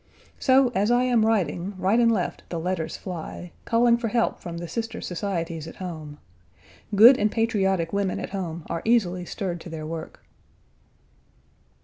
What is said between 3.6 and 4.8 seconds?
calling for help from the